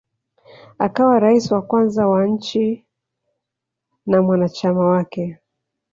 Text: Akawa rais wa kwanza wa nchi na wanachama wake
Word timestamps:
Akawa 0.79 1.19
rais 1.19 1.51
wa 1.51 1.61
kwanza 1.61 2.07
wa 2.07 2.27
nchi 2.27 2.85
na 4.05 4.21
wanachama 4.21 4.85
wake 4.85 5.37